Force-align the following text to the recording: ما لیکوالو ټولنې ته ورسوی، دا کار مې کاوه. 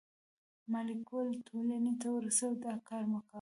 ما 0.71 0.79
لیکوالو 0.89 1.45
ټولنې 1.49 1.93
ته 2.01 2.07
ورسوی، 2.11 2.55
دا 2.63 2.73
کار 2.89 3.03
مې 3.11 3.19
کاوه. 3.19 3.19